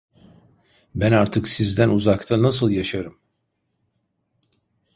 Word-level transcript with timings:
Ben 0.95 1.11
artık 1.11 1.47
sizden 1.47 1.89
uzakta 1.89 2.41
nasıl 2.41 2.69
yaşarım? 2.69 3.19